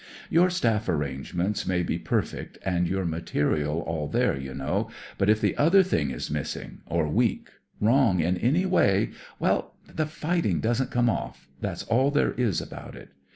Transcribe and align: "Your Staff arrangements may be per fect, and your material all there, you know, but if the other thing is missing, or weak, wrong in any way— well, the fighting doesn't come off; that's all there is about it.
"Your 0.31 0.49
Staff 0.49 0.89
arrangements 0.89 1.67
may 1.67 1.83
be 1.83 1.99
per 1.99 2.23
fect, 2.23 2.57
and 2.65 2.87
your 2.87 3.05
material 3.05 3.81
all 3.81 4.07
there, 4.07 4.35
you 4.35 4.55
know, 4.55 4.89
but 5.19 5.29
if 5.29 5.39
the 5.39 5.55
other 5.57 5.83
thing 5.83 6.09
is 6.09 6.31
missing, 6.31 6.79
or 6.87 7.07
weak, 7.07 7.49
wrong 7.79 8.19
in 8.19 8.35
any 8.37 8.65
way— 8.65 9.11
well, 9.37 9.75
the 9.87 10.07
fighting 10.07 10.59
doesn't 10.59 10.89
come 10.89 11.07
off; 11.07 11.47
that's 11.59 11.83
all 11.83 12.09
there 12.09 12.31
is 12.31 12.59
about 12.59 12.95
it. 12.95 13.09